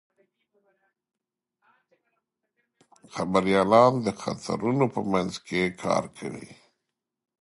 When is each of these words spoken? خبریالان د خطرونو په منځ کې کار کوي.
خبریالان 3.13 3.93
د 4.05 4.07
خطرونو 4.21 4.85
په 4.93 5.01
منځ 5.11 5.33
کې 5.47 5.61
کار 5.83 6.03
کوي. 6.17 6.49